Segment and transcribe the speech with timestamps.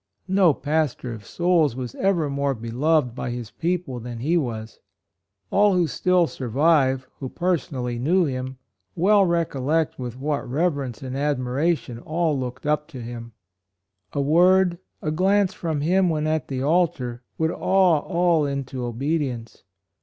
[0.27, 4.79] ~No pastor of souls was ever more be loved by his people than he was.
[5.51, 8.57] All who still survive, who perso nally knew him,
[8.95, 13.33] well recollect with what reverence and admiration all looked up to him.
[14.13, 15.19] A word, a HIS TRIALS.
[15.19, 19.61] 129 glance from him when at the altar, would awe all into obedience.